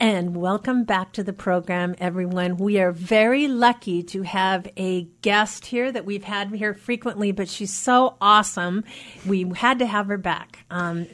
And 0.00 0.34
welcome 0.34 0.84
back 0.84 1.12
to 1.12 1.22
the 1.22 1.34
program, 1.34 1.94
everyone. 1.98 2.56
We 2.56 2.80
are 2.80 2.90
very 2.90 3.48
lucky 3.48 4.02
to 4.04 4.22
have 4.22 4.66
a 4.78 5.02
guest 5.20 5.66
here 5.66 5.92
that 5.92 6.06
we've 6.06 6.24
had 6.24 6.54
here 6.54 6.72
frequently, 6.72 7.32
but 7.32 7.50
she's 7.50 7.74
so 7.74 8.16
awesome. 8.18 8.84
We 9.26 9.46
had 9.54 9.78
to 9.80 9.84
have 9.84 10.06
her 10.06 10.16
back. 10.16 10.64
Um, 10.70 11.06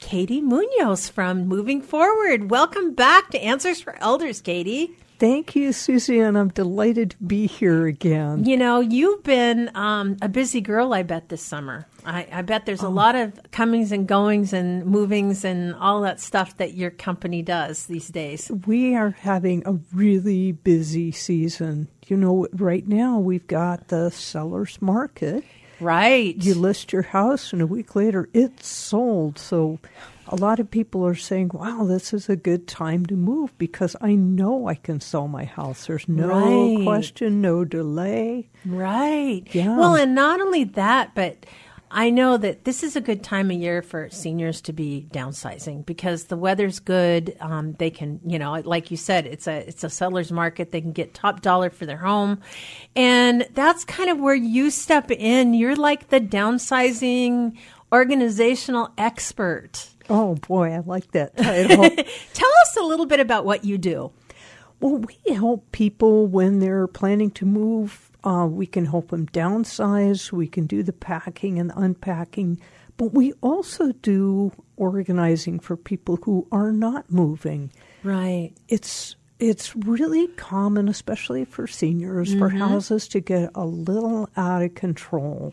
Katie 0.00 0.40
Munoz 0.40 1.08
from 1.08 1.46
Moving 1.46 1.80
Forward. 1.80 2.50
Welcome 2.50 2.94
back 2.94 3.30
to 3.30 3.40
Answers 3.40 3.80
for 3.80 3.96
Elders, 4.00 4.40
Katie. 4.40 4.96
Thank 5.20 5.54
you, 5.54 5.72
Susie, 5.72 6.18
and 6.18 6.36
I'm 6.36 6.48
delighted 6.48 7.12
to 7.12 7.16
be 7.18 7.46
here 7.46 7.86
again. 7.86 8.44
You 8.44 8.56
know, 8.56 8.80
you've 8.80 9.22
been 9.22 9.70
um, 9.76 10.16
a 10.20 10.28
busy 10.28 10.60
girl, 10.60 10.92
I 10.92 11.04
bet, 11.04 11.28
this 11.28 11.44
summer. 11.44 11.86
I, 12.04 12.26
I 12.32 12.42
bet 12.42 12.66
there's 12.66 12.82
a 12.82 12.86
oh. 12.86 12.90
lot 12.90 13.14
of 13.14 13.38
comings 13.50 13.92
and 13.92 14.06
goings 14.06 14.52
and 14.52 14.84
movings 14.86 15.44
and 15.44 15.74
all 15.74 16.00
that 16.02 16.20
stuff 16.20 16.56
that 16.56 16.74
your 16.74 16.90
company 16.90 17.42
does 17.42 17.86
these 17.86 18.08
days. 18.08 18.50
We 18.66 18.94
are 18.96 19.10
having 19.10 19.62
a 19.66 19.78
really 19.92 20.52
busy 20.52 21.12
season. 21.12 21.88
You 22.06 22.16
know, 22.16 22.46
right 22.52 22.86
now 22.86 23.18
we've 23.18 23.46
got 23.46 23.88
the 23.88 24.10
seller's 24.10 24.80
market. 24.82 25.44
Right. 25.80 26.36
You 26.36 26.54
list 26.54 26.92
your 26.92 27.02
house, 27.02 27.52
and 27.52 27.60
a 27.60 27.66
week 27.66 27.96
later 27.96 28.28
it's 28.32 28.68
sold. 28.68 29.38
So 29.38 29.80
a 30.28 30.36
lot 30.36 30.60
of 30.60 30.70
people 30.70 31.04
are 31.04 31.14
saying, 31.14 31.50
wow, 31.52 31.84
this 31.84 32.12
is 32.12 32.28
a 32.28 32.36
good 32.36 32.68
time 32.68 33.04
to 33.06 33.14
move 33.14 33.56
because 33.58 33.96
I 34.00 34.14
know 34.14 34.68
I 34.68 34.76
can 34.76 35.00
sell 35.00 35.26
my 35.26 35.44
house. 35.44 35.86
There's 35.86 36.08
no 36.08 36.28
right. 36.28 36.84
question, 36.84 37.40
no 37.40 37.64
delay. 37.64 38.48
Right. 38.64 39.42
Yeah. 39.52 39.76
Well, 39.76 39.96
and 39.96 40.14
not 40.14 40.40
only 40.40 40.64
that, 40.64 41.14
but 41.14 41.44
I 41.94 42.08
know 42.08 42.38
that 42.38 42.64
this 42.64 42.82
is 42.82 42.96
a 42.96 43.02
good 43.02 43.22
time 43.22 43.50
of 43.50 43.56
year 43.58 43.82
for 43.82 44.08
seniors 44.08 44.62
to 44.62 44.72
be 44.72 45.06
downsizing 45.12 45.84
because 45.84 46.24
the 46.24 46.38
weather's 46.38 46.80
good. 46.80 47.36
Um, 47.38 47.74
they 47.74 47.90
can, 47.90 48.18
you 48.26 48.38
know, 48.38 48.54
like 48.64 48.90
you 48.90 48.96
said, 48.96 49.26
it's 49.26 49.46
a 49.46 49.68
it's 49.68 49.84
a 49.84 49.90
seller's 49.90 50.32
market. 50.32 50.72
They 50.72 50.80
can 50.80 50.92
get 50.92 51.12
top 51.12 51.42
dollar 51.42 51.68
for 51.68 51.84
their 51.84 51.98
home, 51.98 52.40
and 52.96 53.46
that's 53.52 53.84
kind 53.84 54.08
of 54.08 54.18
where 54.18 54.34
you 54.34 54.70
step 54.70 55.10
in. 55.10 55.52
You're 55.52 55.76
like 55.76 56.08
the 56.08 56.20
downsizing 56.20 57.58
organizational 57.92 58.90
expert. 58.96 59.88
Oh 60.08 60.36
boy, 60.36 60.72
I 60.72 60.78
like 60.78 61.10
that 61.12 61.36
title. 61.36 61.90
Tell 62.32 62.50
us 62.62 62.76
a 62.80 62.82
little 62.82 63.06
bit 63.06 63.20
about 63.20 63.44
what 63.44 63.64
you 63.66 63.76
do. 63.76 64.10
Well, 64.80 64.96
we 64.96 65.34
help 65.34 65.70
people 65.72 66.26
when 66.26 66.58
they're 66.58 66.86
planning 66.86 67.30
to 67.32 67.44
move. 67.44 68.11
Uh, 68.24 68.46
we 68.48 68.66
can 68.66 68.86
help 68.86 69.08
them 69.08 69.26
downsize. 69.28 70.30
We 70.32 70.46
can 70.46 70.66
do 70.66 70.82
the 70.82 70.92
packing 70.92 71.58
and 71.58 71.72
unpacking. 71.74 72.60
But 72.96 73.14
we 73.14 73.32
also 73.40 73.92
do 73.92 74.52
organizing 74.76 75.58
for 75.58 75.76
people 75.76 76.18
who 76.22 76.46
are 76.52 76.72
not 76.72 77.10
moving. 77.10 77.72
Right. 78.04 78.52
It's 78.68 79.16
it's 79.38 79.74
really 79.74 80.28
common, 80.28 80.88
especially 80.88 81.44
for 81.44 81.66
seniors, 81.66 82.30
mm-hmm. 82.30 82.38
for 82.38 82.48
houses 82.48 83.08
to 83.08 83.20
get 83.20 83.50
a 83.56 83.66
little 83.66 84.28
out 84.36 84.62
of 84.62 84.74
control. 84.76 85.52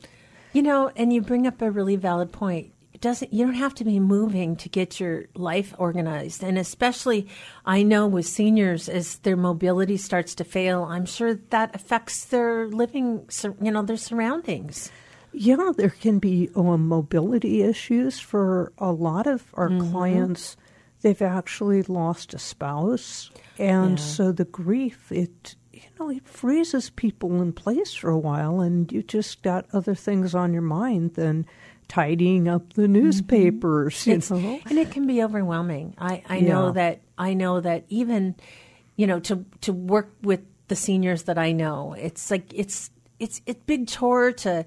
You 0.53 0.61
know, 0.61 0.91
and 0.95 1.11
you 1.11 1.21
bring 1.21 1.47
up 1.47 1.61
a 1.61 1.71
really 1.71 1.95
valid 1.95 2.31
point 2.31 2.71
doesn't 3.01 3.33
you 3.33 3.45
don't 3.45 3.55
have 3.55 3.73
to 3.75 3.83
be 3.83 3.99
moving 3.99 4.55
to 4.55 4.69
get 4.69 4.99
your 4.99 5.25
life 5.35 5.73
organized 5.77 6.43
and 6.43 6.57
especially 6.57 7.27
i 7.65 7.81
know 7.81 8.07
with 8.07 8.25
seniors 8.25 8.89
as 8.89 9.17
their 9.19 9.37
mobility 9.37 9.97
starts 9.97 10.35
to 10.35 10.43
fail 10.43 10.83
i'm 10.83 11.05
sure 11.05 11.35
that 11.49 11.73
affects 11.75 12.25
their 12.25 12.67
living 12.67 13.27
you 13.61 13.71
know 13.71 13.81
their 13.81 13.97
surroundings 13.97 14.91
yeah 15.31 15.71
there 15.77 15.89
can 15.89 16.19
be 16.19 16.49
um, 16.55 16.87
mobility 16.87 17.61
issues 17.61 18.19
for 18.19 18.71
a 18.77 18.91
lot 18.91 19.27
of 19.27 19.45
our 19.53 19.69
mm-hmm. 19.69 19.91
clients 19.91 20.57
they've 21.01 21.21
actually 21.21 21.83
lost 21.83 22.33
a 22.33 22.39
spouse 22.39 23.31
and 23.57 23.99
yeah. 23.99 24.05
so 24.05 24.31
the 24.31 24.45
grief 24.45 25.11
it 25.11 25.55
you 25.71 25.81
know 25.99 26.09
it 26.09 26.27
freezes 26.27 26.89
people 26.89 27.41
in 27.41 27.53
place 27.53 27.93
for 27.93 28.09
a 28.09 28.17
while 28.17 28.59
and 28.59 28.91
you 28.91 29.01
just 29.03 29.41
got 29.43 29.65
other 29.71 29.95
things 29.95 30.35
on 30.35 30.51
your 30.51 30.61
mind 30.61 31.13
than 31.13 31.45
tidying 31.89 32.47
up 32.47 32.73
the 32.73 32.87
newspapers. 32.87 34.05
Mm-hmm. 34.05 34.35
You 34.35 34.41
know? 34.41 34.59
And 34.69 34.79
it 34.79 34.91
can 34.91 35.05
be 35.05 35.21
overwhelming. 35.21 35.95
I, 35.97 36.23
I 36.29 36.37
yeah. 36.37 36.47
know 36.47 36.71
that 36.71 37.01
I 37.17 37.33
know 37.33 37.59
that 37.59 37.83
even 37.89 38.35
you 38.95 39.07
know 39.07 39.19
to 39.21 39.43
to 39.61 39.73
work 39.73 40.13
with 40.21 40.41
the 40.69 40.77
seniors 40.77 41.23
that 41.23 41.37
I 41.37 41.51
know, 41.51 41.93
it's 41.99 42.31
like 42.31 42.53
it's 42.53 42.91
it's 43.19 43.41
it's 43.45 43.59
big 43.65 43.87
chore 43.87 44.31
to 44.31 44.65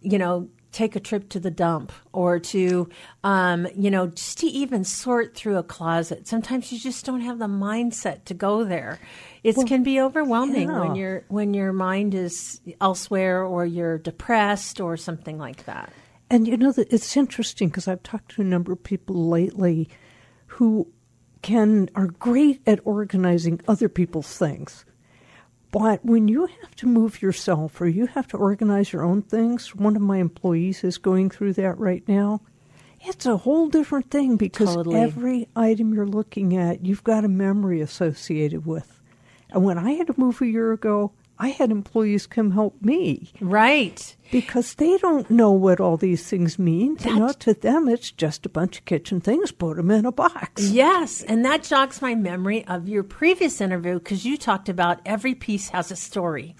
you 0.00 0.18
know 0.18 0.48
take 0.72 0.96
a 0.96 1.00
trip 1.00 1.28
to 1.28 1.38
the 1.38 1.50
dump 1.50 1.92
or 2.12 2.38
to 2.38 2.88
um, 3.22 3.68
you 3.76 3.90
know 3.90 4.08
just 4.08 4.38
to 4.38 4.46
even 4.46 4.84
sort 4.84 5.34
through 5.34 5.58
a 5.58 5.62
closet 5.62 6.26
sometimes 6.26 6.72
you 6.72 6.78
just 6.78 7.04
don't 7.04 7.20
have 7.20 7.38
the 7.38 7.46
mindset 7.46 8.24
to 8.24 8.32
go 8.32 8.64
there 8.64 8.98
it 9.44 9.54
well, 9.54 9.66
can 9.66 9.82
be 9.82 10.00
overwhelming 10.00 10.68
yeah. 10.68 10.80
when 10.80 10.94
your 10.94 11.24
when 11.28 11.52
your 11.52 11.74
mind 11.74 12.14
is 12.14 12.60
elsewhere 12.80 13.44
or 13.44 13.66
you're 13.66 13.98
depressed 13.98 14.80
or 14.80 14.96
something 14.96 15.38
like 15.38 15.64
that 15.66 15.92
and 16.32 16.48
you 16.48 16.56
know, 16.56 16.72
it's 16.78 17.14
interesting 17.14 17.68
because 17.68 17.86
I've 17.86 18.02
talked 18.02 18.30
to 18.32 18.40
a 18.40 18.44
number 18.44 18.72
of 18.72 18.82
people 18.82 19.28
lately 19.28 19.90
who 20.46 20.90
can 21.42 21.90
are 21.94 22.06
great 22.06 22.62
at 22.66 22.80
organizing 22.84 23.60
other 23.68 23.90
people's 23.90 24.38
things. 24.38 24.86
But 25.72 26.02
when 26.04 26.28
you 26.28 26.46
have 26.46 26.74
to 26.76 26.86
move 26.86 27.20
yourself 27.20 27.78
or 27.82 27.86
you 27.86 28.06
have 28.06 28.26
to 28.28 28.38
organize 28.38 28.94
your 28.94 29.02
own 29.02 29.20
things, 29.20 29.74
one 29.74 29.94
of 29.94 30.00
my 30.00 30.18
employees 30.18 30.82
is 30.84 30.96
going 30.96 31.28
through 31.28 31.52
that 31.54 31.78
right 31.78 32.06
now. 32.08 32.40
It's 33.02 33.26
a 33.26 33.36
whole 33.36 33.68
different 33.68 34.10
thing 34.10 34.36
because 34.36 34.74
totally. 34.74 35.00
every 35.00 35.48
item 35.54 35.92
you're 35.92 36.06
looking 36.06 36.56
at, 36.56 36.86
you've 36.86 37.04
got 37.04 37.26
a 37.26 37.28
memory 37.28 37.82
associated 37.82 38.64
with. 38.64 39.02
And 39.50 39.64
when 39.64 39.76
I 39.76 39.92
had 39.92 40.06
to 40.06 40.14
move 40.16 40.40
a 40.40 40.46
year 40.46 40.72
ago, 40.72 41.12
I 41.38 41.48
had 41.48 41.70
employees 41.70 42.26
come 42.26 42.52
help 42.52 42.80
me. 42.82 43.32
Right. 43.40 44.16
Because 44.30 44.74
they 44.74 44.96
don't 44.98 45.30
know 45.30 45.50
what 45.50 45.80
all 45.80 45.96
these 45.96 46.28
things 46.28 46.58
mean. 46.58 46.94
That's, 46.94 47.06
you 47.06 47.18
know, 47.18 47.32
to 47.32 47.54
them, 47.54 47.88
it's 47.88 48.10
just 48.10 48.46
a 48.46 48.48
bunch 48.48 48.78
of 48.78 48.84
kitchen 48.84 49.20
things. 49.20 49.50
Put 49.50 49.76
them 49.76 49.90
in 49.90 50.06
a 50.06 50.12
box. 50.12 50.70
Yes. 50.70 51.22
And 51.22 51.44
that 51.44 51.64
jogs 51.64 52.00
my 52.00 52.14
memory 52.14 52.64
of 52.66 52.88
your 52.88 53.02
previous 53.02 53.60
interview 53.60 53.98
because 53.98 54.24
you 54.24 54.36
talked 54.36 54.68
about 54.68 55.00
every 55.04 55.34
piece 55.34 55.70
has 55.70 55.90
a 55.90 55.96
story. 55.96 56.54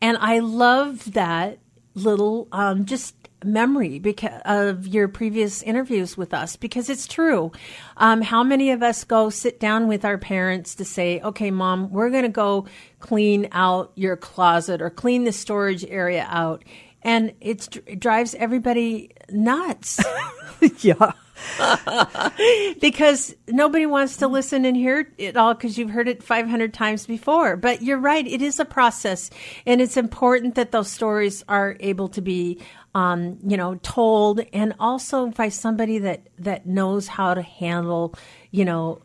And 0.00 0.16
I 0.18 0.40
love 0.40 1.12
that 1.12 1.58
little 1.94 2.48
um, 2.52 2.84
just 2.84 3.14
memory 3.46 3.98
because 3.98 4.40
of 4.44 4.86
your 4.86 5.08
previous 5.08 5.62
interviews 5.62 6.16
with 6.16 6.34
us 6.34 6.56
because 6.56 6.90
it's 6.90 7.06
true. 7.06 7.52
Um, 7.96 8.22
how 8.22 8.42
many 8.42 8.70
of 8.70 8.82
us 8.82 9.04
go 9.04 9.30
sit 9.30 9.60
down 9.60 9.88
with 9.88 10.04
our 10.04 10.18
parents 10.18 10.74
to 10.76 10.84
say, 10.84 11.20
"Okay, 11.20 11.50
mom, 11.50 11.90
we're 11.90 12.10
going 12.10 12.24
to 12.24 12.28
go 12.28 12.66
clean 13.00 13.48
out 13.52 13.92
your 13.94 14.16
closet 14.16 14.82
or 14.82 14.90
clean 14.90 15.24
the 15.24 15.32
storage 15.32 15.84
area 15.84 16.26
out," 16.28 16.64
and 17.02 17.32
it 17.40 18.00
drives 18.00 18.34
everybody 18.34 19.12
nuts. 19.30 20.00
yeah. 20.80 21.12
because 22.80 23.34
nobody 23.48 23.86
wants 23.86 24.16
to 24.18 24.28
listen 24.28 24.64
and 24.64 24.76
hear 24.76 25.12
it 25.18 25.36
all 25.36 25.54
because 25.54 25.78
you've 25.78 25.90
heard 25.90 26.08
it 26.08 26.22
500 26.22 26.72
times 26.72 27.06
before. 27.06 27.56
But 27.56 27.82
you're 27.82 27.98
right, 27.98 28.26
it 28.26 28.42
is 28.42 28.58
a 28.58 28.64
process, 28.64 29.30
and 29.66 29.80
it's 29.80 29.96
important 29.96 30.54
that 30.54 30.72
those 30.72 30.90
stories 30.90 31.44
are 31.48 31.76
able 31.80 32.08
to 32.08 32.20
be, 32.20 32.60
um, 32.94 33.38
you 33.46 33.56
know, 33.56 33.76
told, 33.82 34.40
and 34.52 34.74
also 34.80 35.28
by 35.28 35.48
somebody 35.48 35.98
that 35.98 36.28
that 36.38 36.66
knows 36.66 37.08
how 37.08 37.34
to 37.34 37.42
handle, 37.42 38.14
you 38.50 38.64
know, 38.64 39.02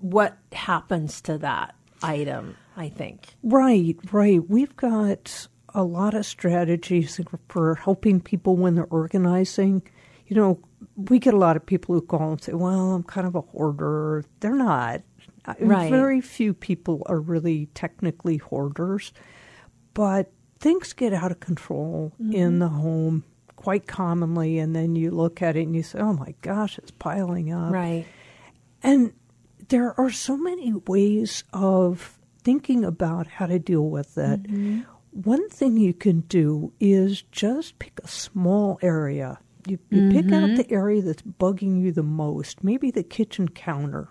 what 0.00 0.36
happens 0.52 1.20
to 1.22 1.38
that 1.38 1.74
item. 2.02 2.56
I 2.76 2.88
think. 2.88 3.34
Right, 3.42 3.98
right. 4.12 4.48
We've 4.48 4.74
got 4.76 5.46
a 5.74 5.82
lot 5.82 6.14
of 6.14 6.26
strategies 6.26 7.20
for 7.48 7.74
helping 7.74 8.20
people 8.20 8.56
when 8.56 8.74
they're 8.74 8.86
organizing. 8.86 9.82
You 10.26 10.36
know, 10.36 10.60
we 11.08 11.18
get 11.18 11.34
a 11.34 11.38
lot 11.38 11.56
of 11.56 11.64
people 11.64 11.94
who 11.94 12.02
call 12.02 12.32
and 12.32 12.42
say, 12.42 12.52
"Well, 12.52 12.92
I'm 12.92 13.02
kind 13.02 13.26
of 13.26 13.34
a 13.34 13.40
hoarder." 13.40 14.24
They're 14.40 14.54
not. 14.54 15.02
Right. 15.58 15.90
Very 15.90 16.20
few 16.20 16.54
people 16.54 17.02
are 17.06 17.18
really 17.18 17.66
technically 17.74 18.36
hoarders, 18.36 19.12
but 19.92 20.30
things 20.60 20.92
get 20.92 21.12
out 21.12 21.32
of 21.32 21.40
control 21.40 22.12
mm-hmm. 22.20 22.32
in 22.32 22.58
the 22.60 22.68
home 22.68 23.24
quite 23.56 23.86
commonly, 23.86 24.58
and 24.58 24.74
then 24.74 24.94
you 24.94 25.10
look 25.10 25.42
at 25.42 25.56
it 25.56 25.62
and 25.62 25.74
you 25.74 25.82
say, 25.82 25.98
"Oh 25.98 26.12
my 26.12 26.34
gosh, 26.42 26.78
it's 26.78 26.90
piling 26.92 27.52
up." 27.52 27.72
Right. 27.72 28.06
And 28.82 29.12
there 29.68 29.98
are 29.98 30.10
so 30.10 30.36
many 30.36 30.72
ways 30.72 31.44
of 31.52 32.18
thinking 32.42 32.84
about 32.84 33.26
how 33.26 33.46
to 33.46 33.58
deal 33.58 33.88
with 33.88 34.18
it. 34.18 34.42
Mm-hmm. 34.44 34.80
One 35.12 35.48
thing 35.48 35.76
you 35.76 35.94
can 35.94 36.20
do 36.20 36.72
is 36.80 37.22
just 37.32 37.78
pick 37.78 38.00
a 38.02 38.08
small 38.08 38.78
area 38.82 39.38
you, 39.66 39.78
you 39.90 40.02
mm-hmm. 40.02 40.12
pick 40.12 40.32
out 40.32 40.48
mm-hmm. 40.50 40.54
the 40.56 40.70
area 40.70 41.02
that's 41.02 41.22
bugging 41.22 41.80
you 41.80 41.92
the 41.92 42.02
most, 42.02 42.62
maybe 42.64 42.90
the 42.90 43.02
kitchen 43.02 43.48
counter, 43.48 44.08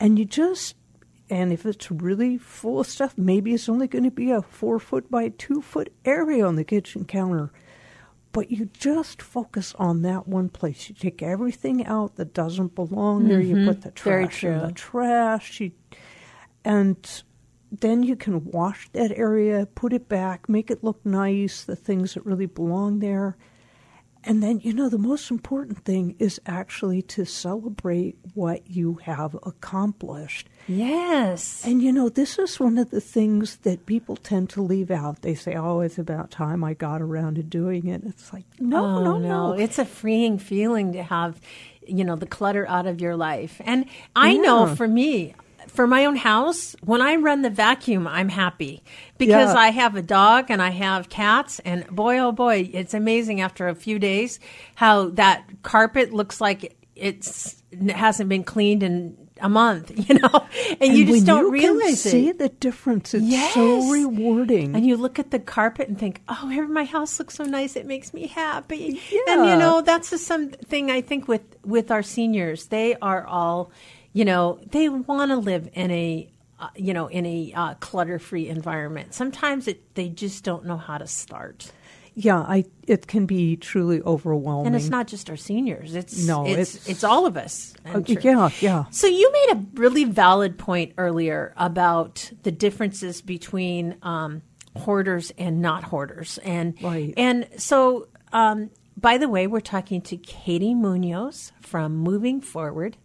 and 0.00 0.18
you 0.18 0.24
just 0.24 0.76
and 1.30 1.52
if 1.52 1.64
it's 1.64 1.90
really 1.90 2.36
full 2.36 2.80
of 2.80 2.86
stuff, 2.86 3.14
maybe 3.16 3.54
it's 3.54 3.68
only 3.68 3.86
going 3.88 4.04
to 4.04 4.10
be 4.10 4.30
a 4.30 4.42
four 4.42 4.78
foot 4.78 5.10
by 5.10 5.30
two 5.30 5.62
foot 5.62 5.90
area 6.04 6.46
on 6.46 6.56
the 6.56 6.64
kitchen 6.64 7.04
counter. 7.06 7.50
but 8.32 8.50
you 8.50 8.66
just 8.72 9.20
focus 9.20 9.74
on 9.78 10.02
that 10.02 10.26
one 10.26 10.48
place. 10.48 10.88
You 10.88 10.94
take 10.94 11.22
everything 11.22 11.86
out 11.86 12.16
that 12.16 12.32
doesn't 12.34 12.74
belong 12.74 13.28
there. 13.28 13.40
You 13.40 13.66
put 13.66 13.82
the 13.82 13.90
Mm-hmm. 13.90 14.10
Trash 14.10 14.44
in 14.44 14.58
the 14.58 14.72
trash. 14.72 15.60
You, 15.60 15.72
and 16.64 17.22
then 17.70 18.02
you 18.02 18.16
can 18.16 18.44
wash 18.44 18.88
that 18.92 19.12
area, 19.16 19.66
put 19.74 19.92
it 19.92 20.08
back, 20.08 20.48
make 20.48 20.70
it 20.70 20.82
look 20.82 21.04
nice, 21.04 21.64
the 21.64 21.76
things 21.76 22.14
that 22.14 22.26
really 22.26 22.46
belong 22.46 22.98
there. 23.00 23.36
And 24.24 24.42
then, 24.42 24.60
you 24.60 24.72
know, 24.72 24.88
the 24.88 24.98
most 24.98 25.30
important 25.30 25.84
thing 25.84 26.14
is 26.18 26.40
actually 26.46 27.02
to 27.02 27.24
celebrate 27.24 28.16
what 28.34 28.70
you 28.70 29.00
have 29.02 29.34
accomplished. 29.42 30.48
Yes. 30.68 31.64
And, 31.64 31.82
you 31.82 31.92
know, 31.92 32.08
this 32.08 32.38
is 32.38 32.60
one 32.60 32.78
of 32.78 32.90
the 32.90 33.00
things 33.00 33.56
that 33.58 33.84
people 33.84 34.14
tend 34.14 34.48
to 34.50 34.62
leave 34.62 34.92
out. 34.92 35.22
They 35.22 35.34
say, 35.34 35.56
oh, 35.56 35.80
it's 35.80 35.98
about 35.98 36.30
time 36.30 36.62
I 36.62 36.74
got 36.74 37.02
around 37.02 37.34
to 37.34 37.42
doing 37.42 37.88
it. 37.88 38.02
It's 38.04 38.32
like, 38.32 38.44
no, 38.60 38.84
oh, 38.84 39.02
no, 39.02 39.18
no. 39.18 39.52
It's 39.54 39.80
a 39.80 39.84
freeing 39.84 40.38
feeling 40.38 40.92
to 40.92 41.02
have, 41.02 41.40
you 41.84 42.04
know, 42.04 42.14
the 42.14 42.26
clutter 42.26 42.66
out 42.68 42.86
of 42.86 43.00
your 43.00 43.16
life. 43.16 43.60
And 43.64 43.86
I 44.14 44.36
know 44.36 44.76
for 44.76 44.86
me, 44.86 45.34
for 45.72 45.86
my 45.86 46.04
own 46.04 46.16
house, 46.16 46.76
when 46.82 47.00
I 47.00 47.16
run 47.16 47.42
the 47.42 47.50
vacuum, 47.50 48.06
I'm 48.06 48.28
happy 48.28 48.82
because 49.18 49.54
Yeah. 49.54 49.60
I 49.60 49.70
have 49.70 49.96
a 49.96 50.02
dog 50.02 50.46
and 50.50 50.60
I 50.62 50.70
have 50.70 51.08
cats. 51.08 51.60
And 51.64 51.86
boy, 51.88 52.18
oh 52.18 52.32
boy, 52.32 52.70
it's 52.72 52.94
amazing 52.94 53.40
after 53.40 53.68
a 53.68 53.74
few 53.74 53.98
days 53.98 54.38
how 54.74 55.08
that 55.10 55.44
carpet 55.62 56.12
looks 56.12 56.40
like 56.40 56.76
it's 56.94 57.62
it 57.70 57.90
hasn't 57.90 58.28
been 58.28 58.44
cleaned 58.44 58.82
in 58.82 59.16
a 59.40 59.48
month, 59.48 59.90
you 60.08 60.14
know, 60.18 60.46
and, 60.80 60.96
you 60.96 61.04
just 61.06 61.26
don't 61.26 61.46
you 61.46 61.50
realize 61.52 62.02
can 62.02 62.12
see 62.12 62.28
it. 62.28 62.38
the 62.38 62.48
difference. 62.50 63.12
It's 63.14 63.24
Yes. 63.24 63.54
so 63.54 63.88
rewarding. 63.90 64.76
And 64.76 64.86
you 64.86 64.96
look 64.96 65.18
at 65.18 65.30
the 65.32 65.40
carpet 65.40 65.88
and 65.88 65.98
think, 65.98 66.20
"Oh, 66.28 66.46
my 66.68 66.84
house 66.84 67.18
looks 67.18 67.34
so 67.34 67.44
nice. 67.44 67.74
It 67.74 67.86
makes 67.86 68.12
me 68.14 68.26
happy." 68.28 69.00
Yeah. 69.10 69.20
And 69.30 69.46
you 69.50 69.56
know, 69.56 69.80
that's 69.80 70.10
just 70.10 70.26
something 70.26 70.90
I 70.92 71.00
think 71.00 71.26
with 71.28 71.42
with 71.64 71.90
our 71.90 72.02
seniors. 72.04 72.66
They 72.66 72.94
are 73.02 73.24
all, 73.26 73.72
you 74.12 74.24
know, 74.24 74.58
they 74.70 74.88
want 74.88 75.30
to 75.30 75.36
live 75.36 75.68
in 75.72 75.90
a, 75.90 76.30
uh, 76.60 76.68
you 76.76 76.92
know, 76.94 77.06
in 77.06 77.24
a 77.26 77.52
uh, 77.54 77.74
clutter 77.74 78.18
free 78.18 78.48
environment. 78.48 79.14
Sometimes 79.14 79.66
it 79.68 79.94
they 79.94 80.08
just 80.08 80.44
don't 80.44 80.64
know 80.66 80.76
how 80.76 80.98
to 80.98 81.06
start. 81.06 81.72
yeah, 82.14 82.40
I 82.40 82.64
it 82.86 83.06
can 83.06 83.24
be 83.26 83.56
truly 83.56 84.02
overwhelming. 84.02 84.66
And 84.66 84.76
it's 84.76 84.90
not 84.90 85.06
just 85.06 85.30
our 85.30 85.36
seniors. 85.36 85.94
It's 85.94 86.26
No, 86.26 86.44
it's 86.46 86.74
it's- 86.74 86.88
it's, 86.88 87.04
all 87.04 87.24
of 87.26 87.36
us. 87.38 87.72
Uh, 87.86 88.02
yeah, 88.06 88.50
yeah. 88.60 88.84
So 88.90 89.06
you 89.06 89.32
made 89.32 89.56
a 89.56 89.64
really 89.80 90.04
valid 90.04 90.58
point 90.58 90.92
earlier 90.98 91.54
about 91.56 92.30
the 92.42 92.52
differences 92.52 93.22
between 93.22 93.96
um, 94.02 94.42
hoarders 94.76 95.32
and 95.38 95.62
not 95.62 95.84
hoarders, 95.84 96.38
and 96.44 96.74
Right. 96.82 97.14
and 97.16 97.48
so 97.56 98.08
um, 98.32 98.68
by 98.96 99.16
the 99.18 99.28
way, 99.28 99.46
we're 99.46 99.60
talking 99.60 100.02
to 100.02 100.16
Katie 100.18 100.74
Munoz 100.74 101.52
from 101.60 101.96
Moving 101.96 102.40
Forward, 102.42 102.96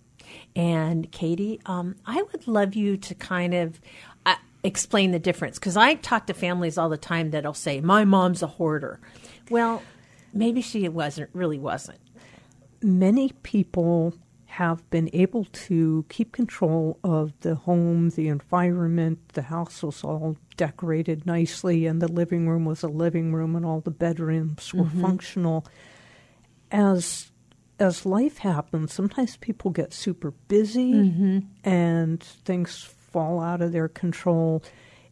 and 0.56 1.12
Katie, 1.12 1.59
um, 1.65 1.95
I 2.06 2.21
would 2.31 2.47
love 2.47 2.75
you 2.75 2.97
to 2.97 3.15
kind 3.15 3.53
of. 3.53 3.79
Uh, 4.25 4.35
explain 4.63 5.12
the 5.12 5.19
difference 5.19 5.57
because 5.59 5.77
I 5.77 5.94
talk 5.94 6.27
to 6.27 6.33
families 6.33 6.77
all 6.77 6.89
the 6.89 6.97
time 6.97 7.29
that'll 7.31 7.53
say 7.53 7.79
my 7.79 8.03
mom's 8.03 8.41
a 8.41 8.47
hoarder. 8.47 9.00
Well, 9.50 9.81
maybe 10.33 10.62
she 10.62 10.89
wasn't 10.89 11.29
really 11.31 11.59
wasn't. 11.59 12.00
many 12.81 13.31
people 13.44 14.13
have 14.47 14.88
been 14.89 15.09
able 15.13 15.45
to 15.45 16.03
keep 16.09 16.31
control 16.31 16.97
of 17.03 17.31
the 17.41 17.56
home, 17.56 18.09
the 18.09 18.27
environment. 18.27 19.19
The 19.33 19.44
house 19.44 19.83
was 19.83 20.03
all 20.03 20.35
decorated 20.56 21.25
nicely, 21.27 21.85
and 21.85 22.01
the 22.01 22.07
living 22.12 22.50
room 22.50 22.65
was 22.65 22.81
a 22.81 22.88
living 22.88 23.33
room, 23.33 23.56
and 23.56 23.65
all 23.65 23.81
the 23.81 23.91
bedrooms 23.91 24.74
were 24.74 24.89
functional. 25.01 25.65
As 26.71 27.31
as 27.79 28.06
life 28.06 28.39
happens, 28.39 28.94
sometimes 28.94 29.38
people 29.38 29.71
get 29.71 29.94
super 29.94 30.31
busy 30.47 30.94
mm-hmm. 30.94 31.39
and 31.63 32.21
things 32.21 32.83
fall 32.83 33.39
out 33.41 33.62
of 33.62 33.71
their 33.71 33.88
control. 33.88 34.63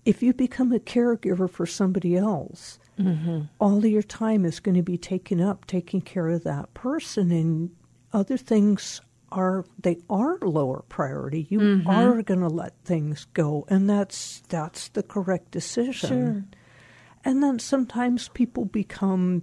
If 0.03 0.21
you 0.21 0.33
become 0.33 0.71
a 0.71 0.79
caregiver 0.79 1.49
for 1.49 1.65
somebody 1.65 2.15
else, 2.15 2.79
mm-hmm. 2.99 3.43
all 3.59 3.77
of 3.77 3.85
your 3.85 4.03
time 4.03 4.45
is 4.45 4.59
going 4.59 4.75
to 4.75 4.83
be 4.83 4.97
taken 4.97 5.41
up 5.41 5.65
taking 5.65 6.01
care 6.01 6.29
of 6.29 6.43
that 6.43 6.73
person, 6.73 7.31
and 7.31 7.71
other 8.13 8.37
things 8.37 9.01
are 9.31 9.65
they 9.81 9.97
are 10.09 10.37
lower 10.41 10.83
priority. 10.89 11.47
You 11.49 11.59
mm-hmm. 11.59 11.89
are 11.89 12.21
going 12.21 12.41
to 12.41 12.47
let 12.47 12.73
things 12.83 13.25
go, 13.33 13.65
and 13.69 13.89
that's 13.89 14.43
that's 14.49 14.89
the 14.89 15.03
correct 15.03 15.51
decision. 15.51 16.09
Sure. 16.09 16.45
And 17.23 17.41
then 17.41 17.57
sometimes 17.57 18.27
people 18.29 18.65
become 18.65 19.41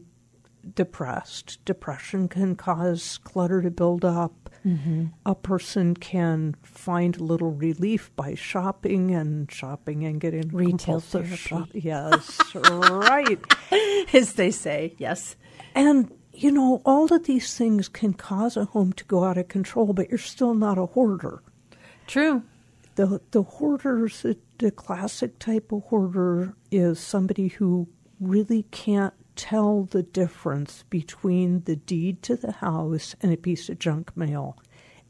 depressed. 0.74 1.58
Depression 1.64 2.28
can 2.28 2.56
cause 2.56 3.18
clutter 3.24 3.62
to 3.62 3.70
build 3.70 4.04
up. 4.04 4.50
Mm-hmm. 4.66 5.06
A 5.26 5.34
person 5.34 5.94
can 5.94 6.54
find 6.62 7.16
a 7.16 7.24
little 7.24 7.50
relief 7.50 8.10
by 8.16 8.34
shopping 8.34 9.10
and 9.10 9.50
shopping 9.50 10.04
and 10.04 10.20
getting 10.20 10.48
Retail 10.48 11.00
therapy. 11.00 11.36
shop- 11.36 11.68
Yes, 11.72 12.40
right. 12.54 13.40
As 14.14 14.34
they 14.34 14.50
say, 14.50 14.94
yes. 14.98 15.36
And 15.74 16.12
you 16.34 16.50
know, 16.50 16.80
all 16.86 17.12
of 17.12 17.24
these 17.24 17.56
things 17.56 17.88
can 17.88 18.14
cause 18.14 18.56
a 18.56 18.64
home 18.64 18.92
to 18.94 19.04
go 19.04 19.24
out 19.24 19.36
of 19.36 19.48
control, 19.48 19.92
but 19.92 20.08
you're 20.08 20.18
still 20.18 20.54
not 20.54 20.78
a 20.78 20.86
hoarder. 20.86 21.42
True. 22.06 22.42
The 22.94 23.20
the 23.32 23.42
hoarders, 23.42 24.22
the, 24.22 24.36
the 24.58 24.70
classic 24.70 25.38
type 25.38 25.72
of 25.72 25.82
hoarder 25.84 26.54
is 26.70 26.98
somebody 27.00 27.48
who 27.48 27.88
really 28.20 28.62
can't 28.70 29.14
tell 29.36 29.84
the 29.84 30.02
difference 30.02 30.84
between 30.90 31.62
the 31.64 31.76
deed 31.76 32.22
to 32.22 32.36
the 32.36 32.52
house 32.52 33.14
and 33.20 33.32
a 33.32 33.36
piece 33.36 33.68
of 33.68 33.78
junk 33.78 34.16
mail. 34.16 34.58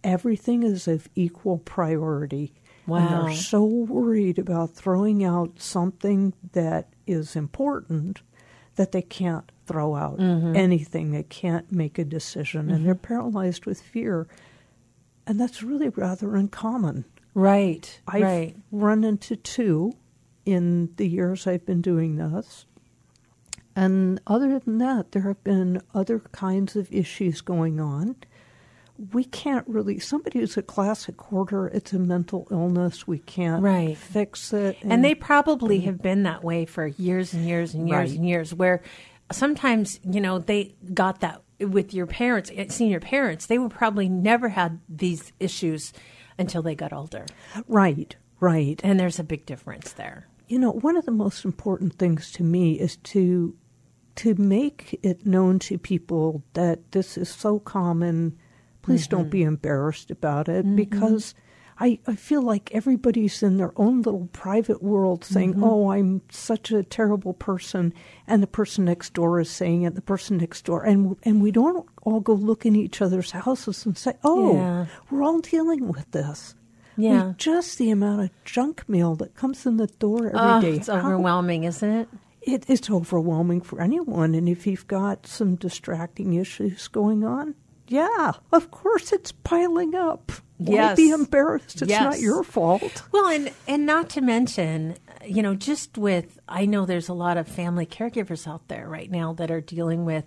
Everything 0.04 0.62
is 0.62 0.88
of 0.88 1.08
equal 1.14 1.58
priority. 1.58 2.54
And 2.86 2.94
Wow. 2.94 3.26
they're 3.26 3.36
so 3.36 3.64
worried 3.64 4.38
about 4.38 4.74
throwing 4.74 5.22
out 5.22 5.60
something 5.60 6.34
that 6.52 6.88
is 7.06 7.36
important 7.36 8.22
that 8.76 8.92
they 8.92 9.02
can't 9.02 9.50
throw 9.66 9.94
out 9.94 10.18
mm-hmm. 10.18 10.56
anything. 10.56 11.12
They 11.12 11.22
can't 11.22 11.70
make 11.70 11.98
a 11.98 12.04
decision. 12.04 12.70
And 12.70 12.84
they're 12.84 12.94
mm-hmm. 12.94 13.06
paralyzed 13.06 13.66
with 13.66 13.80
fear. 13.80 14.26
And 15.26 15.38
that's 15.38 15.62
really 15.62 15.90
rather 15.90 16.34
uncommon. 16.34 17.04
Right. 17.34 18.00
I've 18.06 18.22
right. 18.22 18.56
run 18.70 19.04
into 19.04 19.36
two 19.36 19.92
in 20.44 20.92
the 20.96 21.08
years 21.08 21.46
I've 21.46 21.64
been 21.64 21.80
doing 21.80 22.16
this. 22.16 22.66
And 23.74 24.20
other 24.26 24.58
than 24.58 24.78
that, 24.78 25.12
there 25.12 25.22
have 25.22 25.42
been 25.44 25.80
other 25.94 26.18
kinds 26.32 26.76
of 26.76 26.92
issues 26.92 27.40
going 27.40 27.80
on. 27.80 28.16
We 29.12 29.24
can't 29.24 29.66
really, 29.66 29.98
somebody 29.98 30.40
who's 30.40 30.56
a 30.56 30.62
classic 30.62 31.20
hoarder, 31.20 31.68
it's 31.68 31.92
a 31.92 31.98
mental 31.98 32.46
illness. 32.50 33.06
We 33.06 33.18
can't 33.18 33.62
Right. 33.62 33.96
fix 33.96 34.52
it. 34.52 34.76
And 34.82 35.02
they 35.02 35.14
probably 35.14 35.80
have 35.80 36.02
been 36.02 36.22
that 36.24 36.44
way 36.44 36.66
for 36.66 36.86
years 36.86 37.32
and 37.32 37.46
years 37.46 37.74
and 37.74 37.88
years 37.88 38.10
Right. 38.10 38.18
and 38.18 38.28
years, 38.28 38.54
where 38.54 38.82
sometimes, 39.32 39.98
you 40.04 40.20
know, 40.20 40.38
they 40.38 40.74
got 40.92 41.20
that 41.20 41.42
with 41.58 41.94
your 41.94 42.06
parents, 42.06 42.50
eh, 42.54 42.66
senior 42.68 43.00
parents, 43.00 43.46
they 43.46 43.58
would 43.58 43.70
probably 43.70 44.08
never 44.08 44.50
had 44.50 44.78
these 44.88 45.32
issues 45.40 45.92
until 46.38 46.60
they 46.62 46.74
got 46.74 46.92
older. 46.92 47.24
Right, 47.66 48.14
right. 48.40 48.78
And 48.84 49.00
there's 49.00 49.18
a 49.18 49.24
big 49.24 49.46
difference 49.46 49.92
there. 49.92 50.26
You 50.48 50.58
know, 50.58 50.70
one 50.72 50.96
of 50.98 51.06
the 51.06 51.12
most 51.12 51.44
important 51.46 51.94
things 51.94 52.30
to 52.32 52.42
me 52.42 52.78
is 52.78 52.96
to 52.98 53.54
to 54.16 54.34
make 54.34 54.98
it 55.02 55.26
known 55.26 55.58
to 55.60 55.78
people 55.78 56.42
that 56.54 56.92
this 56.92 57.16
is 57.16 57.28
so 57.28 57.58
common. 57.58 58.38
Please 58.82 59.06
don't 59.06 59.30
be 59.30 59.40
mm-hmm. 59.40 59.48
embarrassed 59.48 60.10
about 60.10 60.48
it 60.48 60.66
mm-hmm. 60.66 60.76
because 60.76 61.34
I, 61.78 61.98
I 62.06 62.14
feel 62.14 62.42
like 62.42 62.72
everybody's 62.72 63.42
in 63.42 63.56
their 63.56 63.72
own 63.76 64.02
little 64.02 64.28
private 64.32 64.82
world 64.82 65.24
saying, 65.24 65.54
mm-hmm. 65.54 65.64
Oh, 65.64 65.90
I'm 65.90 66.22
such 66.30 66.70
a 66.70 66.82
terrible 66.82 67.32
person 67.32 67.94
and 68.26 68.42
the 68.42 68.46
person 68.46 68.84
next 68.84 69.14
door 69.14 69.40
is 69.40 69.50
saying 69.50 69.82
it, 69.82 69.94
the 69.94 70.02
person 70.02 70.36
next 70.36 70.64
door 70.64 70.84
and 70.84 71.16
and 71.22 71.42
we 71.42 71.50
don't 71.50 71.86
all 72.02 72.20
go 72.20 72.34
look 72.34 72.66
in 72.66 72.76
each 72.76 73.00
other's 73.00 73.30
houses 73.30 73.86
and 73.86 73.96
say, 73.96 74.12
Oh, 74.22 74.54
Yeah. 74.54 74.86
we're 75.10 75.22
all 75.22 75.40
dealing 75.40 75.88
with 75.88 76.10
this. 76.10 76.54
Yeah. 76.96 77.28
With 77.28 77.38
just 77.38 77.78
the 77.78 77.90
amount 77.90 78.22
of 78.22 78.30
junk 78.44 78.88
mail 78.88 79.14
that 79.16 79.34
comes 79.34 79.64
in 79.64 79.76
the 79.76 79.86
door 79.86 80.26
every 80.26 80.38
Oh, 80.38 80.60
day. 80.60 80.76
it's 80.76 80.88
How- 80.88 80.98
overwhelming, 80.98 81.64
isn't 81.64 81.90
it? 81.90 82.08
It, 82.42 82.64
it's 82.68 82.90
overwhelming 82.90 83.60
for 83.60 83.80
anyone. 83.80 84.34
And 84.34 84.48
if 84.48 84.66
you've 84.66 84.86
got 84.86 85.26
some 85.26 85.54
distracting 85.56 86.34
issues 86.34 86.88
going 86.88 87.24
on, 87.24 87.54
yeah, 87.88 88.32
of 88.52 88.70
course 88.70 89.12
it's 89.12 89.32
piling 89.32 89.94
up. 89.94 90.32
Why 90.58 90.74
Yes. 90.74 90.96
be 90.96 91.10
embarrassed? 91.10 91.82
It's 91.82 91.90
Yes. 91.90 92.02
not 92.02 92.20
your 92.20 92.44
fault. 92.44 93.02
Well, 93.10 93.26
and 93.26 93.50
and 93.66 93.84
not 93.84 94.08
to 94.10 94.20
mention, 94.20 94.96
you 95.26 95.42
know, 95.42 95.54
just 95.56 95.98
with 95.98 96.38
I 96.48 96.66
know 96.66 96.86
there's 96.86 97.08
a 97.08 97.14
lot 97.14 97.36
of 97.36 97.48
family 97.48 97.84
caregivers 97.86 98.46
out 98.46 98.68
there 98.68 98.88
right 98.88 99.10
now 99.10 99.32
that 99.34 99.50
are 99.50 99.60
dealing 99.60 100.04
with 100.04 100.24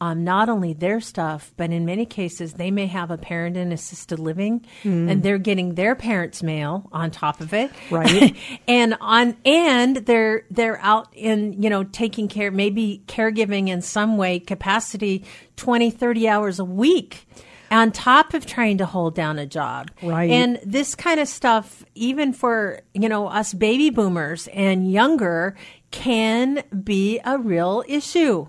um, 0.00 0.24
not 0.24 0.48
only 0.48 0.72
their 0.72 1.00
stuff, 1.00 1.52
but 1.56 1.70
in 1.70 1.84
many 1.86 2.04
cases, 2.04 2.54
they 2.54 2.70
may 2.70 2.86
have 2.86 3.10
a 3.10 3.16
parent 3.16 3.56
in 3.56 3.72
assisted 3.72 4.18
living, 4.18 4.66
and 4.82 5.22
they're 5.22 5.38
getting 5.38 5.74
their 5.76 5.94
parents' 5.94 6.42
mail 6.42 6.88
on 6.92 7.10
top 7.10 7.40
of 7.40 7.54
it, 7.54 7.70
Right. 7.90 8.36
and 8.68 8.96
on 9.00 9.36
and 9.44 9.96
they're 9.98 10.44
they're 10.50 10.78
out 10.80 11.08
in 11.14 11.62
you 11.62 11.70
know 11.70 11.84
taking 11.84 12.28
care, 12.28 12.50
maybe 12.50 13.02
caregiving 13.06 13.68
in 13.68 13.80
some 13.82 14.16
way 14.16 14.40
capacity, 14.40 15.24
20, 15.56 15.90
30 15.90 16.28
hours 16.28 16.58
a 16.58 16.64
week. 16.64 17.26
On 17.70 17.90
top 17.90 18.34
of 18.34 18.46
trying 18.46 18.78
to 18.78 18.86
hold 18.86 19.14
down 19.16 19.38
a 19.38 19.46
job, 19.46 19.90
Right. 20.02 20.30
And 20.30 20.60
this 20.64 20.94
kind 20.94 21.18
of 21.18 21.26
stuff, 21.26 21.84
even 21.94 22.32
for 22.32 22.80
you 22.92 23.08
know 23.08 23.26
us 23.26 23.54
baby 23.54 23.90
boomers 23.90 24.48
and 24.48 24.92
younger, 24.92 25.56
can 25.90 26.62
be 26.84 27.20
a 27.24 27.38
real 27.38 27.82
issue. 27.88 28.46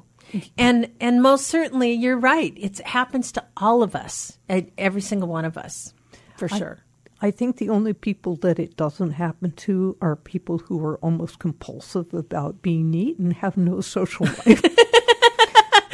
And 0.57 0.91
and 0.99 1.21
most 1.21 1.47
certainly, 1.47 1.93
you're 1.93 2.17
right. 2.17 2.53
It 2.57 2.79
happens 2.79 3.31
to 3.33 3.43
all 3.57 3.83
of 3.83 3.95
us, 3.95 4.37
every 4.77 5.01
single 5.01 5.29
one 5.29 5.45
of 5.45 5.57
us, 5.57 5.93
for 6.37 6.47
sure. 6.47 6.79
I 7.21 7.31
think 7.31 7.57
the 7.57 7.69
only 7.69 7.93
people 7.93 8.35
that 8.37 8.59
it 8.59 8.75
doesn't 8.75 9.11
happen 9.11 9.51
to 9.51 9.97
are 10.01 10.15
people 10.15 10.57
who 10.59 10.83
are 10.85 10.97
almost 10.97 11.39
compulsive 11.39 12.13
about 12.13 12.61
being 12.61 12.91
neat 12.91 13.17
and 13.17 13.33
have 13.33 13.55
no 13.55 13.81
social 13.81 14.25
life. 14.25 14.61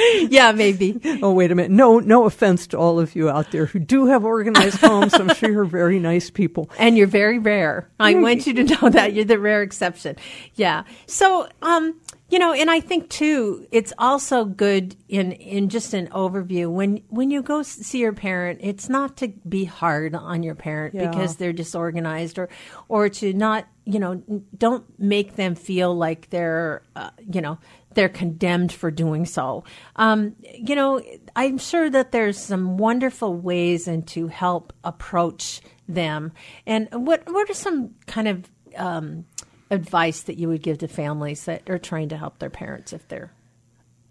yeah, 0.29 0.51
maybe. 0.51 0.99
oh, 1.21 1.33
wait 1.33 1.51
a 1.51 1.55
minute. 1.55 1.71
No, 1.71 1.99
no 1.99 2.25
offense 2.25 2.67
to 2.67 2.77
all 2.77 2.99
of 2.99 3.15
you 3.15 3.29
out 3.29 3.51
there 3.51 3.65
who 3.65 3.79
do 3.79 4.07
have 4.07 4.23
organized 4.23 4.77
homes. 4.81 5.13
I'm 5.13 5.33
sure 5.33 5.51
you're 5.51 5.65
very 5.65 5.99
nice 5.99 6.29
people. 6.29 6.69
And 6.77 6.97
you're 6.97 7.07
very 7.07 7.39
rare. 7.39 7.89
I 7.99 8.15
want 8.15 8.47
you 8.47 8.53
to 8.53 8.63
know 8.63 8.89
that 8.89 9.13
you're 9.13 9.25
the 9.25 9.39
rare 9.39 9.61
exception. 9.61 10.15
Yeah. 10.55 10.83
So, 11.05 11.47
um, 11.61 11.99
you 12.31 12.39
know, 12.39 12.53
and 12.53 12.71
I 12.71 12.79
think 12.79 13.09
too, 13.09 13.67
it's 13.71 13.91
also 13.97 14.45
good 14.45 14.95
in 15.09 15.33
in 15.33 15.67
just 15.67 15.93
an 15.93 16.07
overview 16.07 16.71
when 16.71 17.01
when 17.09 17.29
you 17.29 17.41
go 17.41 17.61
see 17.61 17.99
your 17.99 18.13
parent, 18.13 18.59
it's 18.63 18.87
not 18.87 19.17
to 19.17 19.27
be 19.47 19.65
hard 19.65 20.15
on 20.15 20.41
your 20.41 20.55
parent 20.55 20.95
Yeah. 20.95 21.09
because 21.09 21.35
they're 21.35 21.51
disorganized 21.53 22.39
or 22.39 22.47
or 22.87 23.09
to 23.09 23.33
not, 23.33 23.67
you 23.85 23.99
know, 23.99 24.23
don't 24.57 24.85
make 24.97 25.35
them 25.35 25.55
feel 25.55 25.93
like 25.93 26.29
they're, 26.29 26.83
uh, 26.95 27.09
you 27.29 27.41
know, 27.41 27.57
they're 27.95 28.07
condemned 28.07 28.71
for 28.71 28.89
doing 28.91 29.25
so. 29.25 29.65
Um, 29.97 30.35
you 30.53 30.75
know, 30.75 31.01
I'm 31.35 31.57
sure 31.57 31.89
that 31.89 32.13
there's 32.13 32.37
some 32.37 32.77
wonderful 32.77 33.35
ways 33.35 33.89
and 33.89 34.07
to 34.07 34.27
help 34.27 34.71
approach 34.85 35.59
them. 35.89 36.31
And 36.65 36.87
what 36.91 37.29
what 37.29 37.49
are 37.49 37.53
some 37.53 37.93
kind 38.07 38.29
of 38.29 38.49
um, 38.77 39.25
advice 39.71 40.21
that 40.23 40.37
you 40.37 40.47
would 40.49 40.61
give 40.61 40.77
to 40.79 40.87
families 40.87 41.45
that 41.45 41.67
are 41.69 41.79
trying 41.79 42.09
to 42.09 42.17
help 42.17 42.37
their 42.39 42.49
parents 42.49 42.93
if 42.93 43.07
they're 43.07 43.31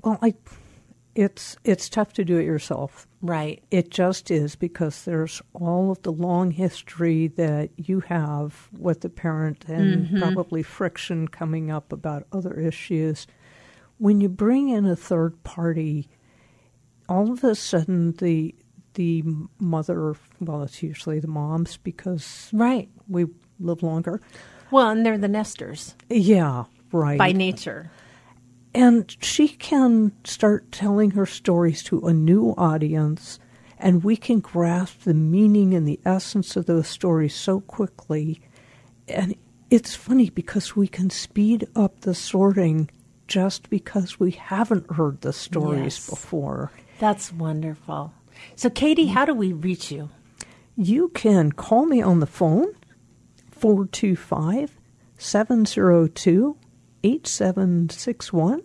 Well, 0.02 0.18
I, 0.22 0.34
it's 1.14 1.56
it's 1.64 1.88
tough 1.88 2.12
to 2.14 2.24
do 2.24 2.38
it 2.38 2.44
yourself. 2.44 3.06
right? 3.20 3.62
It 3.70 3.90
just 3.90 4.30
is 4.30 4.56
because 4.56 5.04
there's 5.04 5.42
all 5.52 5.90
of 5.90 6.00
the 6.02 6.12
long 6.12 6.50
history 6.52 7.28
that 7.28 7.70
you 7.76 8.00
have 8.00 8.68
with 8.78 9.02
the 9.02 9.08
parent 9.10 9.64
and 9.68 10.06
mm-hmm. 10.06 10.18
probably 10.20 10.62
friction 10.62 11.28
coming 11.28 11.70
up 11.70 11.92
about 11.92 12.26
other 12.32 12.54
issues. 12.58 13.26
When 13.98 14.20
you 14.20 14.28
bring 14.30 14.70
in 14.70 14.86
a 14.86 14.96
third 14.96 15.42
party, 15.44 16.08
all 17.08 17.30
of 17.32 17.44
a 17.44 17.54
sudden 17.54 18.12
the 18.12 18.54
the 18.94 19.22
mother, 19.60 20.14
well, 20.40 20.62
it's 20.62 20.82
usually 20.82 21.20
the 21.20 21.28
moms 21.28 21.76
because 21.76 22.50
Right. 22.52 22.88
we 23.08 23.26
live 23.60 23.82
longer. 23.84 24.20
Well, 24.70 24.90
and 24.90 25.04
they're 25.04 25.18
the 25.18 25.28
nesters 25.28 25.94
Yeah, 26.08 26.64
right. 26.92 27.18
by 27.18 27.32
nature. 27.32 27.90
And 28.74 29.14
she 29.20 29.48
can 29.48 30.12
start 30.24 30.70
telling 30.70 31.10
her 31.12 31.26
stories 31.26 31.82
to 31.84 32.06
a 32.06 32.12
new 32.12 32.54
audience, 32.56 33.40
and 33.78 34.04
we 34.04 34.16
can 34.16 34.38
grasp 34.40 35.02
the 35.02 35.14
meaning 35.14 35.74
and 35.74 35.88
the 35.88 35.98
essence 36.04 36.54
of 36.56 36.66
those 36.66 36.86
stories 36.86 37.34
so 37.34 37.60
quickly. 37.60 38.40
And 39.08 39.34
it's 39.70 39.96
funny 39.96 40.30
because 40.30 40.76
we 40.76 40.86
can 40.86 41.10
speed 41.10 41.66
up 41.74 42.02
the 42.02 42.14
sorting 42.14 42.90
just 43.26 43.70
because 43.70 44.20
we 44.20 44.32
haven't 44.32 44.90
heard 44.92 45.20
the 45.22 45.32
stories 45.32 45.96
Yes. 45.98 46.10
before. 46.10 46.70
That's 47.00 47.32
wonderful. 47.32 48.12
So, 48.56 48.70
Katie, 48.70 49.06
how 49.06 49.24
do 49.24 49.34
we 49.34 49.52
reach 49.52 49.90
you? 49.90 50.10
You 50.76 51.08
can 51.08 51.52
call 51.52 51.86
me 51.86 52.00
on 52.02 52.20
the 52.20 52.26
phone, 52.26 52.68
425 53.60 54.78
702 55.18 56.56
8761, 57.02 58.62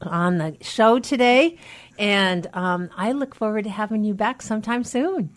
on 0.02 0.38
the 0.38 0.56
show 0.60 0.98
today, 0.98 1.56
and 1.96 2.48
um, 2.52 2.90
I 2.96 3.12
look 3.12 3.36
forward 3.36 3.62
to 3.64 3.70
having 3.70 4.02
you 4.02 4.14
back 4.14 4.42
sometime 4.42 4.82
soon. 4.82 5.30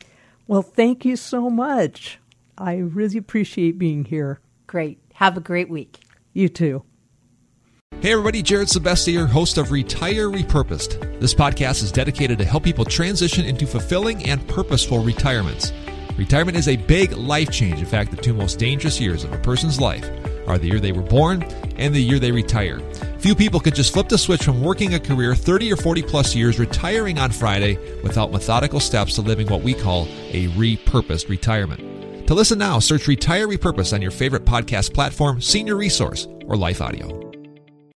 Well, 0.51 0.63
thank 0.63 1.05
you 1.05 1.15
so 1.15 1.50
much. 1.50 2.20
I 2.58 2.74
really 2.75 3.17
appreciate 3.17 3.77
being 3.77 4.03
here. 4.03 4.41
Great. 4.67 5.00
Have 5.13 5.38
a 5.38 5.39
great 5.39 5.70
week. 5.70 6.01
You 6.34 6.50
too. 6.50 6.84
Hey 8.01 8.12
everybody, 8.12 8.41
Jared 8.41 8.67
Sebestier, 8.67 9.29
host 9.29 9.58
of 9.58 9.72
Retire 9.72 10.27
Repurposed. 10.27 11.22
This 11.22 11.34
podcast 11.34 11.84
is 11.84 11.91
dedicated 11.93 12.38
to 12.39 12.43
help 12.43 12.65
people 12.65 12.84
transition 12.84 13.46
into 13.46 13.65
fulfilling 13.65 14.25
and 14.25 14.46
purposeful 14.50 15.00
retirements. 15.00 15.72
Retirement 16.17 16.58
is 16.58 16.67
a 16.67 16.75
big 16.75 17.13
life 17.13 17.50
change. 17.50 17.79
In 17.79 17.86
fact, 17.86 18.12
the 18.12 18.17
two 18.17 18.34
most 18.34 18.60
dangerous 18.60 19.00
years 19.00 19.24
of 19.24 19.31
a 19.31 19.38
person's 19.38 19.79
life 19.79 20.05
are 20.48 20.58
the 20.58 20.67
year 20.67 20.81
they 20.81 20.91
were 20.91 21.01
born 21.01 21.43
and 21.77 21.96
the 21.96 22.03
year 22.03 22.20
they 22.20 22.34
retire. 22.34 22.81
Few 23.22 23.36
people 23.36 23.60
can 23.60 23.75
just 23.75 23.94
flip 23.94 24.10
the 24.10 24.18
switch 24.18 24.44
from 24.44 24.63
working 24.63 24.96
a 24.96 25.00
career 25.00 25.36
30 25.36 25.72
or 25.72 25.75
40 25.75 26.01
plus 26.01 26.36
years, 26.36 26.58
retiring 26.58 27.20
on 27.20 27.30
Friday 27.30 27.78
without 28.01 28.32
methodical 28.32 28.80
steps 28.80 29.13
to 29.13 29.22
living 29.22 29.48
what 29.48 29.62
we 29.62 29.75
call 29.75 30.08
a 30.32 30.48
repurposed 30.56 31.30
retirement. 31.30 32.28
To 32.28 32.34
listen 32.34 32.58
now, 32.58 32.80
search 32.80 33.08
Retire 33.08 33.48
Repurposed 33.48 33.94
on 33.94 34.01
your 34.01 34.10
favorite 34.10 34.44
podcast 34.44 34.96
platform, 34.96 35.40
Senior 35.40 35.75
Resource, 35.75 36.28
or 36.48 36.58
Life 36.58 36.82
Audio. 36.82 37.30